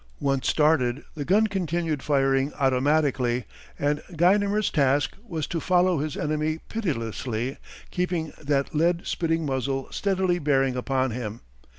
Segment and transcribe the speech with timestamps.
[0.19, 3.45] Once started the gun continued firing automatically
[3.77, 7.57] and Guynemer's task was to follow his enemy pitilessly
[7.91, 11.41] keeping that lead spitting muzzle steadily bearing upon him.